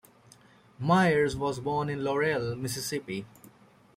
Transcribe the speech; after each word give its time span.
Myers 0.79 1.35
was 1.37 1.59
born 1.59 1.87
in 1.87 2.03
Laurel, 2.03 2.55
Mississippi. 2.55 3.27